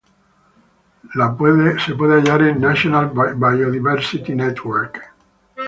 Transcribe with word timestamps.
La 1.13 1.37
puede 1.37 1.73
hallarse 1.79 2.49
en 2.49 2.59
"National 2.59 3.11
Biodiversity 3.35 4.33
Network". 4.33 4.99